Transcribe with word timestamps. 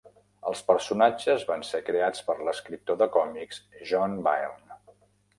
Els 0.51 0.61
personatges 0.69 1.43
van 1.49 1.65
ser 1.71 1.81
creats 1.89 2.23
per 2.29 2.35
l'escriptor 2.47 2.97
de 3.01 3.07
còmics 3.17 3.61
John 3.91 4.17
Byrne. 4.29 4.79